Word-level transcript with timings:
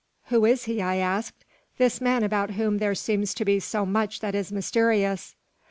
"Who 0.29 0.45
is 0.45 0.63
he?" 0.63 0.81
I 0.81 0.95
asked, 0.95 1.45
"this 1.77 2.01
man 2.01 2.23
about 2.23 2.53
whom 2.55 2.79
there 2.79 2.95
seems 2.95 3.35
to 3.35 3.45
be 3.45 3.59
so 3.59 3.85
much 3.85 4.19
that 4.21 4.33
is 4.33 4.51
mysterious?" 4.51 5.35